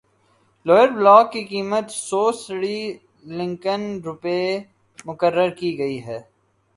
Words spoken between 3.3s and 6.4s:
لنکن روپے مقرر کی گئی ہے